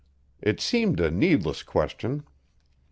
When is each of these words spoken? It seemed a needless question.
It 0.41 0.59
seemed 0.59 0.99
a 0.99 1.11
needless 1.11 1.61
question. 1.61 2.23